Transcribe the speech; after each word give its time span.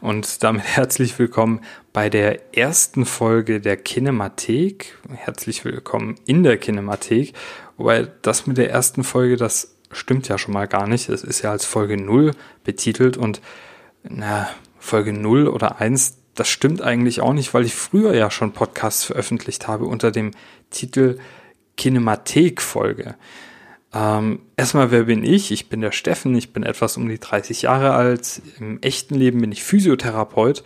und 0.00 0.44
damit 0.44 0.62
herzlich 0.76 1.18
willkommen 1.18 1.60
bei 1.92 2.08
der 2.08 2.56
ersten 2.56 3.04
Folge 3.04 3.60
der 3.60 3.76
Kinemathek. 3.76 4.96
Herzlich 5.12 5.64
willkommen 5.64 6.14
in 6.24 6.44
der 6.44 6.56
Kinemathek. 6.56 7.32
Wobei 7.76 8.06
das 8.22 8.46
mit 8.46 8.58
der 8.58 8.70
ersten 8.70 9.02
Folge, 9.02 9.36
das 9.36 9.76
stimmt 9.90 10.28
ja 10.28 10.38
schon 10.38 10.54
mal 10.54 10.68
gar 10.68 10.86
nicht. 10.86 11.08
Es 11.08 11.24
ist 11.24 11.42
ja 11.42 11.50
als 11.50 11.64
Folge 11.64 11.96
0 11.96 12.30
betitelt 12.62 13.16
und 13.16 13.40
na, 14.04 14.48
Folge 14.78 15.12
0 15.12 15.48
oder 15.48 15.80
1, 15.80 16.18
das 16.36 16.46
stimmt 16.46 16.80
eigentlich 16.80 17.20
auch 17.20 17.32
nicht, 17.32 17.52
weil 17.52 17.64
ich 17.64 17.74
früher 17.74 18.14
ja 18.14 18.30
schon 18.30 18.52
Podcasts 18.52 19.02
veröffentlicht 19.02 19.66
habe 19.66 19.86
unter 19.86 20.12
dem 20.12 20.30
Titel 20.70 21.18
Kinemathek-Folge. 21.76 23.16
Ähm, 23.96 24.40
erstmal, 24.58 24.90
wer 24.90 25.04
bin 25.04 25.24
ich? 25.24 25.50
Ich 25.50 25.70
bin 25.70 25.80
der 25.80 25.92
Steffen, 25.92 26.34
ich 26.34 26.52
bin 26.52 26.64
etwas 26.64 26.98
um 26.98 27.08
die 27.08 27.18
30 27.18 27.62
Jahre 27.62 27.94
alt. 27.94 28.42
Im 28.58 28.80
echten 28.82 29.14
Leben 29.14 29.40
bin 29.40 29.52
ich 29.52 29.64
Physiotherapeut 29.64 30.64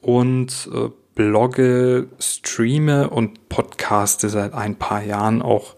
und 0.00 0.70
äh, 0.72 0.88
blogge, 1.14 2.08
streame 2.18 3.10
und 3.10 3.50
podcaste 3.50 4.30
seit 4.30 4.54
ein 4.54 4.76
paar 4.76 5.02
Jahren 5.02 5.42
auch, 5.42 5.74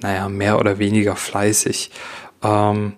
naja, 0.00 0.28
mehr 0.28 0.58
oder 0.58 0.78
weniger 0.78 1.14
fleißig. 1.14 1.92
Ähm, 2.42 2.94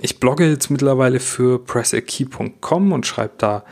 ich 0.00 0.18
blogge 0.18 0.48
jetzt 0.48 0.70
mittlerweile 0.70 1.20
für 1.20 1.62
pressekey.com 1.62 2.92
und 2.92 3.06
schreibe 3.06 3.34
da 3.36 3.64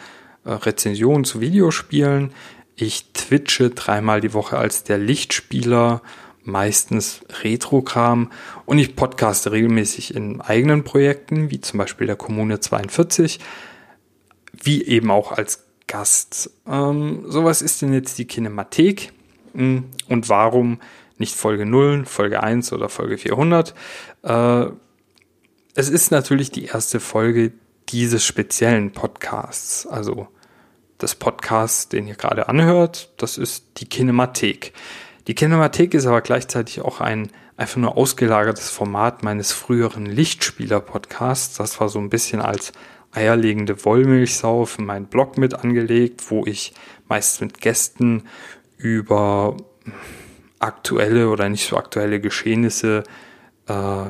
äh, 0.44 0.50
Rezensionen 0.50 1.24
zu 1.24 1.40
Videospielen. 1.40 2.32
Ich 2.76 3.12
twitche 3.14 3.70
dreimal 3.70 4.20
die 4.20 4.34
Woche 4.34 4.58
als 4.58 4.84
der 4.84 4.98
Lichtspieler 4.98 6.02
meistens 6.50 7.20
Retrokram 7.42 8.30
und 8.66 8.78
ich 8.78 8.96
podcaste 8.96 9.52
regelmäßig 9.52 10.14
in 10.14 10.40
eigenen 10.40 10.84
Projekten, 10.84 11.50
wie 11.50 11.60
zum 11.60 11.78
Beispiel 11.78 12.06
der 12.06 12.16
Kommune 12.16 12.60
42, 12.60 13.40
wie 14.52 14.84
eben 14.84 15.10
auch 15.10 15.32
als 15.32 15.64
Gast. 15.86 16.50
Ähm, 16.66 17.24
sowas 17.26 17.62
ist 17.62 17.82
denn 17.82 17.92
jetzt 17.92 18.18
die 18.18 18.26
Kinemathek 18.26 19.12
hm, 19.54 19.84
und 20.08 20.28
warum 20.28 20.80
nicht 21.18 21.34
Folge 21.34 21.66
0, 21.66 22.04
Folge 22.06 22.42
1 22.42 22.72
oder 22.72 22.88
Folge 22.88 23.18
400? 23.18 23.74
Äh, 24.22 24.66
es 25.74 25.88
ist 25.88 26.10
natürlich 26.10 26.50
die 26.50 26.66
erste 26.66 27.00
Folge 27.00 27.52
dieses 27.88 28.24
speziellen 28.24 28.92
Podcasts, 28.92 29.86
also 29.86 30.28
des 31.00 31.14
Podcasts, 31.14 31.88
den 31.88 32.06
ihr 32.06 32.14
gerade 32.14 32.48
anhört, 32.48 33.10
das 33.16 33.38
ist 33.38 33.64
die 33.78 33.86
Kinemathek. 33.86 34.72
Die 35.30 35.36
Kinemathek 35.36 35.94
ist 35.94 36.06
aber 36.06 36.22
gleichzeitig 36.22 36.80
auch 36.80 37.00
ein 37.00 37.30
einfach 37.56 37.76
nur 37.76 37.96
ausgelagertes 37.96 38.68
Format 38.68 39.22
meines 39.22 39.52
früheren 39.52 40.04
Lichtspieler-Podcasts. 40.04 41.56
Das 41.56 41.80
war 41.80 41.88
so 41.88 42.00
ein 42.00 42.10
bisschen 42.10 42.40
als 42.40 42.72
eierlegende 43.12 43.84
Wollmilchsau 43.84 44.64
für 44.64 44.82
meinen 44.82 45.06
Blog 45.06 45.38
mit 45.38 45.54
angelegt, 45.54 46.32
wo 46.32 46.44
ich 46.46 46.74
meist 47.08 47.40
mit 47.40 47.60
Gästen 47.60 48.24
über 48.76 49.56
aktuelle 50.58 51.28
oder 51.28 51.48
nicht 51.48 51.68
so 51.68 51.76
aktuelle 51.76 52.18
Geschehnisse 52.18 53.04
äh, 53.68 54.06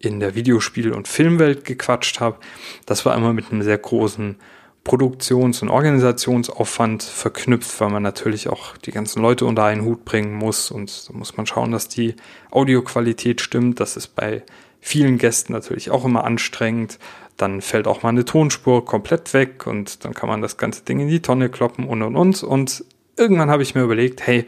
in 0.00 0.18
der 0.18 0.34
Videospiel- 0.34 0.94
und 0.94 1.06
Filmwelt 1.06 1.64
gequatscht 1.64 2.18
habe. 2.18 2.38
Das 2.86 3.06
war 3.06 3.14
immer 3.14 3.32
mit 3.32 3.52
einem 3.52 3.62
sehr 3.62 3.78
großen 3.78 4.40
Produktions- 4.86 5.62
und 5.62 5.68
Organisationsaufwand 5.68 7.02
verknüpft, 7.02 7.80
weil 7.80 7.90
man 7.90 8.04
natürlich 8.04 8.48
auch 8.48 8.76
die 8.76 8.92
ganzen 8.92 9.20
Leute 9.20 9.44
unter 9.44 9.64
einen 9.64 9.84
Hut 9.84 10.04
bringen 10.04 10.32
muss 10.32 10.70
und 10.70 11.08
da 11.08 11.12
muss 11.12 11.36
man 11.36 11.44
schauen, 11.44 11.72
dass 11.72 11.88
die 11.88 12.14
Audioqualität 12.52 13.40
stimmt. 13.40 13.80
Das 13.80 13.96
ist 13.96 14.14
bei 14.14 14.44
vielen 14.80 15.18
Gästen 15.18 15.52
natürlich 15.52 15.90
auch 15.90 16.04
immer 16.04 16.22
anstrengend. 16.22 17.00
Dann 17.36 17.62
fällt 17.62 17.88
auch 17.88 18.04
mal 18.04 18.10
eine 18.10 18.24
Tonspur 18.24 18.84
komplett 18.84 19.34
weg 19.34 19.66
und 19.66 20.04
dann 20.04 20.14
kann 20.14 20.28
man 20.28 20.40
das 20.40 20.56
ganze 20.56 20.84
Ding 20.84 21.00
in 21.00 21.08
die 21.08 21.20
Tonne 21.20 21.48
kloppen 21.48 21.88
und 21.88 22.02
und 22.02 22.14
und. 22.14 22.44
Und 22.44 22.84
irgendwann 23.16 23.50
habe 23.50 23.64
ich 23.64 23.74
mir 23.74 23.82
überlegt, 23.82 24.24
hey, 24.24 24.46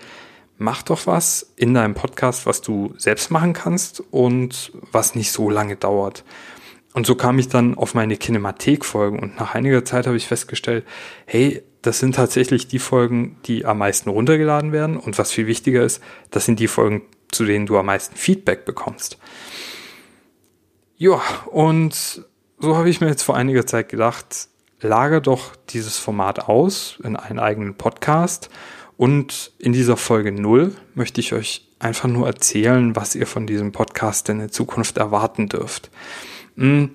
mach 0.56 0.82
doch 0.82 1.08
was 1.08 1.52
in 1.56 1.74
deinem 1.74 1.94
Podcast, 1.94 2.46
was 2.46 2.60
du 2.60 2.94
selbst 2.96 3.32
machen 3.32 3.54
kannst 3.54 4.04
und 4.12 4.70
was 4.92 5.16
nicht 5.16 5.32
so 5.32 5.50
lange 5.50 5.74
dauert. 5.74 6.22
Und 6.94 7.06
so 7.06 7.14
kam 7.14 7.38
ich 7.38 7.48
dann 7.48 7.76
auf 7.76 7.94
meine 7.94 8.16
Kinemathek-Folgen 8.16 9.18
und 9.18 9.38
nach 9.38 9.54
einiger 9.54 9.84
Zeit 9.84 10.06
habe 10.06 10.16
ich 10.16 10.26
festgestellt, 10.26 10.84
hey, 11.26 11.62
das 11.82 12.00
sind 12.00 12.14
tatsächlich 12.14 12.66
die 12.66 12.78
Folgen, 12.78 13.36
die 13.44 13.64
am 13.64 13.78
meisten 13.78 14.10
runtergeladen 14.10 14.72
werden 14.72 14.96
und 14.96 15.18
was 15.18 15.30
viel 15.30 15.46
wichtiger 15.46 15.84
ist, 15.84 16.02
das 16.30 16.44
sind 16.44 16.60
die 16.60 16.68
Folgen, 16.68 17.02
zu 17.30 17.44
denen 17.44 17.66
du 17.66 17.78
am 17.78 17.86
meisten 17.86 18.16
Feedback 18.16 18.64
bekommst. 18.64 19.18
Ja, 20.96 21.20
und 21.46 22.24
so 22.58 22.76
habe 22.76 22.90
ich 22.90 23.00
mir 23.00 23.08
jetzt 23.08 23.22
vor 23.22 23.36
einiger 23.36 23.66
Zeit 23.66 23.88
gedacht, 23.88 24.48
lager 24.80 25.20
doch 25.20 25.54
dieses 25.68 25.98
Format 25.98 26.48
aus 26.48 26.98
in 27.04 27.16
einen 27.16 27.38
eigenen 27.38 27.74
Podcast 27.74 28.50
und 28.96 29.52
in 29.58 29.72
dieser 29.72 29.96
Folge 29.96 30.32
0 30.32 30.74
möchte 30.94 31.20
ich 31.20 31.32
euch 31.32 31.68
einfach 31.78 32.08
nur 32.08 32.26
erzählen, 32.26 32.96
was 32.96 33.14
ihr 33.14 33.26
von 33.26 33.46
diesem 33.46 33.70
Podcast 33.70 34.28
in 34.28 34.40
der 34.40 34.50
Zukunft 34.50 34.98
erwarten 34.98 35.48
dürft. 35.48 35.90
Hm. 36.58 36.90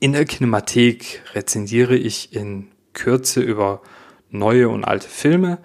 In 0.00 0.12
der 0.12 0.24
Kinemathek 0.24 1.22
rezensiere 1.34 1.94
ich 1.94 2.34
in 2.34 2.66
Kürze 2.92 3.40
über 3.40 3.80
neue 4.30 4.68
und 4.68 4.84
alte 4.84 5.08
Filme, 5.08 5.58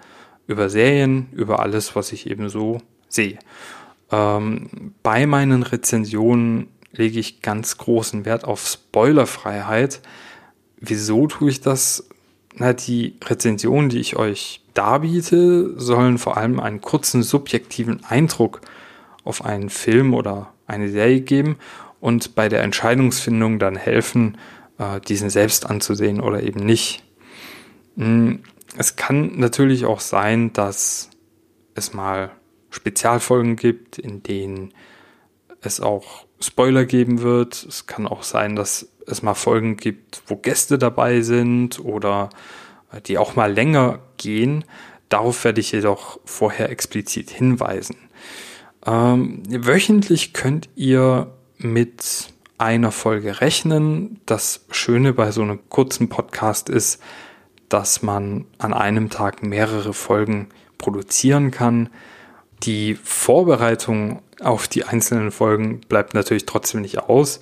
über 0.46 0.70
Serien, 0.70 1.28
über 1.32 1.58
alles, 1.58 1.96
was 1.96 2.12
ich 2.12 2.30
eben 2.30 2.48
so 2.48 2.80
sehe. 3.08 3.40
Ähm, 4.12 4.94
bei 5.02 5.26
meinen 5.26 5.64
Rezensionen 5.64 6.68
lege 6.92 7.18
ich 7.18 7.42
ganz 7.42 7.78
großen 7.78 8.24
Wert 8.24 8.44
auf 8.44 8.64
Spoilerfreiheit. 8.64 10.00
Wieso 10.78 11.26
tue 11.26 11.50
ich 11.50 11.60
das? 11.60 12.08
Na, 12.54 12.72
die 12.72 13.16
Rezensionen, 13.24 13.88
die 13.88 13.98
ich 13.98 14.14
euch 14.14 14.62
darbiete, 14.74 15.74
sollen 15.76 16.18
vor 16.18 16.36
allem 16.36 16.60
einen 16.60 16.80
kurzen 16.80 17.24
subjektiven 17.24 18.04
Eindruck 18.04 18.60
auf 19.24 19.44
einen 19.44 19.70
Film 19.70 20.14
oder 20.14 20.52
eine 20.68 20.88
Serie 20.88 21.22
geben 21.22 21.56
und 22.00 22.34
bei 22.34 22.48
der 22.48 22.62
Entscheidungsfindung 22.62 23.58
dann 23.58 23.76
helfen, 23.76 24.38
äh, 24.78 25.00
diesen 25.00 25.30
selbst 25.30 25.66
anzusehen 25.66 26.20
oder 26.20 26.42
eben 26.42 26.60
nicht. 26.60 27.02
Hm, 27.96 28.42
es 28.76 28.96
kann 28.96 29.38
natürlich 29.38 29.84
auch 29.86 30.00
sein, 30.00 30.52
dass 30.52 31.10
es 31.74 31.92
mal 31.94 32.30
Spezialfolgen 32.70 33.56
gibt, 33.56 33.98
in 33.98 34.22
denen 34.22 34.72
es 35.60 35.80
auch 35.80 36.26
Spoiler 36.40 36.84
geben 36.84 37.22
wird. 37.22 37.64
Es 37.68 37.86
kann 37.86 38.06
auch 38.06 38.22
sein, 38.22 38.54
dass 38.54 38.88
es 39.06 39.22
mal 39.22 39.34
Folgen 39.34 39.76
gibt, 39.76 40.22
wo 40.26 40.36
Gäste 40.36 40.78
dabei 40.78 41.22
sind 41.22 41.80
oder 41.80 42.30
äh, 42.92 43.00
die 43.00 43.18
auch 43.18 43.34
mal 43.34 43.52
länger 43.52 44.00
gehen. 44.16 44.64
Darauf 45.08 45.42
werde 45.44 45.60
ich 45.60 45.72
jedoch 45.72 46.20
vorher 46.24 46.70
explizit 46.70 47.30
hinweisen. 47.30 47.96
Ähm, 48.86 49.42
wöchentlich 49.48 50.34
könnt 50.34 50.68
ihr 50.76 51.32
mit 51.58 52.32
einer 52.56 52.92
Folge 52.92 53.40
rechnen. 53.40 54.20
Das 54.26 54.64
Schöne 54.70 55.12
bei 55.12 55.30
so 55.30 55.42
einem 55.42 55.60
kurzen 55.68 56.08
Podcast 56.08 56.68
ist, 56.68 57.00
dass 57.68 58.02
man 58.02 58.46
an 58.58 58.72
einem 58.72 59.10
Tag 59.10 59.42
mehrere 59.42 59.92
Folgen 59.92 60.48
produzieren 60.78 61.50
kann. 61.50 61.90
Die 62.62 62.94
Vorbereitung 62.94 64.22
auf 64.40 64.68
die 64.68 64.84
einzelnen 64.84 65.30
Folgen 65.30 65.80
bleibt 65.88 66.14
natürlich 66.14 66.46
trotzdem 66.46 66.80
nicht 66.80 66.98
aus. 66.98 67.40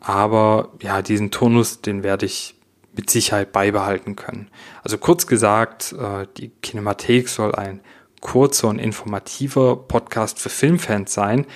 Aber 0.00 0.72
ja, 0.82 1.02
diesen 1.02 1.30
Turnus, 1.30 1.80
den 1.80 2.02
werde 2.02 2.26
ich 2.26 2.54
mit 2.94 3.10
Sicherheit 3.10 3.52
beibehalten 3.52 4.16
können. 4.16 4.48
Also 4.82 4.98
kurz 4.98 5.26
gesagt, 5.26 5.92
äh, 5.92 6.26
die 6.36 6.48
Kinemathek 6.62 7.28
soll 7.28 7.54
ein 7.54 7.80
kurzer 8.20 8.68
und 8.68 8.78
informativer 8.78 9.76
Podcast 9.76 10.38
für 10.38 10.48
Filmfans 10.48 11.12
sein, 11.12 11.46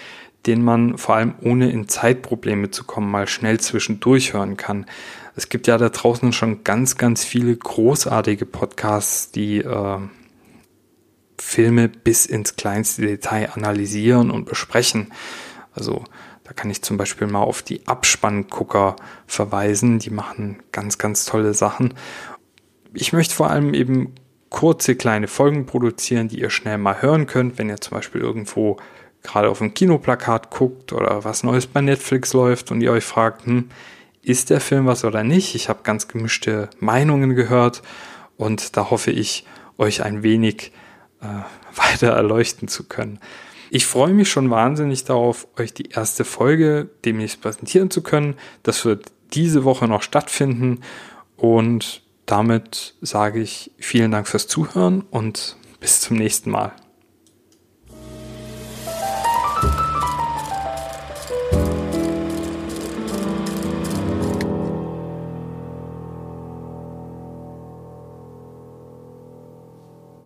den 0.47 0.63
man 0.63 0.97
vor 0.99 1.17
allem 1.17 1.35
ohne 1.43 1.71
in 1.71 1.89
Zeitprobleme 1.89 2.71
zu 2.71 2.85
kommen 2.85 3.11
mal 3.11 3.29
schnell 3.29 3.61
zwischendurch 3.61 4.33
hören 4.33 4.57
kann. 4.57 4.87
Es 5.37 5.49
gibt 5.49 5.67
ja 5.67 5.79
da 5.79 5.89
draußen 5.89 6.33
schon 6.33 6.65
ganz, 6.65 6.97
ganz 6.97 7.25
viele 7.25 7.57
großartige 7.57 8.47
Podcasts, 8.47 9.31
die 9.31 9.59
äh, 9.59 9.99
Filme 11.39 11.89
bis 11.89 12.27
ins 12.27 12.57
kleinste 12.57 13.03
Detail 13.03 13.51
analysieren 13.55 14.31
und 14.31 14.47
besprechen. 14.47 15.13
Also 15.73 16.05
da 16.45 16.53
kann 16.53 16.71
ich 16.71 16.83
zum 16.83 16.97
Beispiel 16.97 17.27
mal 17.27 17.43
auf 17.43 17.63
die 17.63 17.87
Abspanngucker 17.87 18.97
verweisen. 19.27 19.99
Die 19.99 20.11
machen 20.11 20.63
ganz, 20.73 20.99
ganz 20.99 21.25
tolle 21.25 21.55
Sachen. 21.55 21.95
Ich 22.93 23.13
möchte 23.13 23.35
vor 23.35 23.51
allem 23.51 23.73
eben 23.73 24.15
kurze 24.49 24.97
kleine 24.97 25.29
Folgen 25.29 25.65
produzieren, 25.67 26.29
die 26.29 26.41
ihr 26.41 26.51
schnell 26.51 26.77
mal 26.77 27.03
hören 27.03 27.27
könnt, 27.27 27.59
wenn 27.59 27.69
ihr 27.69 27.81
zum 27.81 27.97
Beispiel 27.97 28.21
irgendwo 28.21 28.79
gerade 29.22 29.49
auf 29.49 29.61
ein 29.61 29.75
Kinoplakat 29.75 30.50
guckt 30.50 30.93
oder 30.93 31.25
was 31.25 31.43
Neues 31.43 31.67
bei 31.67 31.81
Netflix 31.81 32.32
läuft 32.32 32.70
und 32.70 32.81
ihr 32.81 32.93
euch 32.93 33.05
fragt, 33.05 33.46
hm, 33.46 33.70
ist 34.22 34.50
der 34.50 34.61
Film 34.61 34.87
was 34.87 35.05
oder 35.05 35.25
nicht? 35.25 35.55
Ich 35.55 35.69
habe 35.69 35.81
ganz 35.82 36.08
gemischte 36.08 36.69
Meinungen 36.78 37.34
gehört 37.34 37.82
und 38.37 38.76
da 38.76 38.90
hoffe 38.90 39.11
ich, 39.11 39.46
euch 39.78 40.02
ein 40.02 40.22
wenig 40.22 40.72
äh, 41.20 41.26
weiter 41.75 42.08
erleuchten 42.08 42.69
zu 42.69 42.84
können. 42.84 43.19
Ich 43.70 43.87
freue 43.87 44.12
mich 44.12 44.28
schon 44.28 44.50
wahnsinnig 44.50 45.05
darauf, 45.05 45.46
euch 45.56 45.72
die 45.72 45.90
erste 45.90 46.25
Folge 46.25 46.90
demnächst 47.05 47.40
präsentieren 47.40 47.90
zu 47.90 48.02
können. 48.02 48.34
Das 48.62 48.84
wird 48.84 49.12
diese 49.32 49.64
Woche 49.64 49.87
noch 49.87 50.02
stattfinden 50.02 50.81
und 51.37 52.02
damit 52.26 52.94
sage 53.00 53.40
ich 53.40 53.70
vielen 53.78 54.11
Dank 54.11 54.26
fürs 54.26 54.49
Zuhören 54.49 55.02
und 55.11 55.56
bis 55.78 56.00
zum 56.00 56.17
nächsten 56.17 56.50
Mal. 56.50 56.72